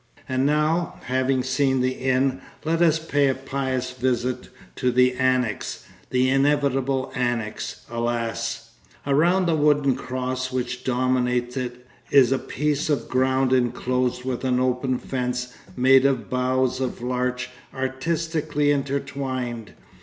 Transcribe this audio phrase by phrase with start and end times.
[0.27, 5.85] And now, having seen the inn, let us pay a pious visit to the annex,
[6.09, 8.71] the inevitable annex, alas!
[9.05, 14.59] Around the wooden cross which dominates it is a piece of ground enclosed with an
[14.59, 19.73] open fence, made of boughs of larch artistically intertwined.